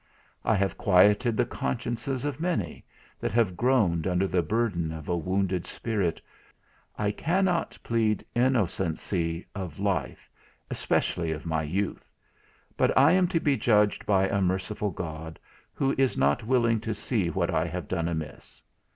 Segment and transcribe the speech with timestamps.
[0.43, 2.83] I have quieted the consciences of many,
[3.19, 7.03] that have groaned under the burden of a wounded spirit, whose prayers I hope are
[7.03, 7.07] available for me.
[7.07, 10.27] I cannot plead innocency of life,
[10.71, 12.11] especially of my youth;
[12.75, 15.37] but I am to be judged by a merciful God,
[15.71, 18.59] who is not willing to see what I have done amiss.